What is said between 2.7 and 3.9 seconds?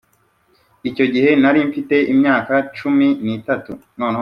cumi nitatu.